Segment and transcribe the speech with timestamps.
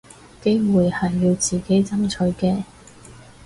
[0.41, 2.63] 機會係要自己爭取嘅